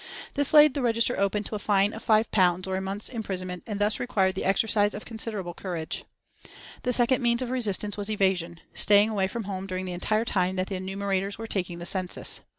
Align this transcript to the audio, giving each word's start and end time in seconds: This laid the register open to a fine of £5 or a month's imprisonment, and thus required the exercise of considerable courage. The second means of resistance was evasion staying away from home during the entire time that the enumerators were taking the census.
This 0.33 0.51
laid 0.51 0.73
the 0.73 0.81
register 0.81 1.15
open 1.19 1.43
to 1.43 1.53
a 1.53 1.59
fine 1.59 1.93
of 1.93 2.03
£5 2.03 2.65
or 2.65 2.75
a 2.75 2.81
month's 2.81 3.07
imprisonment, 3.07 3.61
and 3.67 3.79
thus 3.79 3.99
required 3.99 4.33
the 4.33 4.45
exercise 4.45 4.95
of 4.95 5.05
considerable 5.05 5.53
courage. 5.53 6.05
The 6.81 6.91
second 6.91 7.21
means 7.21 7.43
of 7.43 7.51
resistance 7.51 7.97
was 7.97 8.09
evasion 8.09 8.61
staying 8.73 9.09
away 9.09 9.27
from 9.27 9.43
home 9.43 9.67
during 9.67 9.85
the 9.85 9.91
entire 9.93 10.25
time 10.25 10.55
that 10.55 10.69
the 10.69 10.75
enumerators 10.75 11.37
were 11.37 11.45
taking 11.45 11.77
the 11.77 11.85
census. 11.85 12.39